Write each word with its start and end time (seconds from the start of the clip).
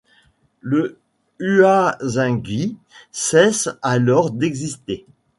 Le 0.61 0.97
Huaxinghui 1.39 2.75
cesse 3.11 3.69
alors 3.83 4.31
d'exister. 4.31 5.05